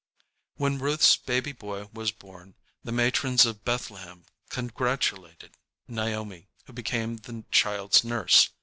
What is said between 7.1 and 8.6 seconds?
the child's nurse.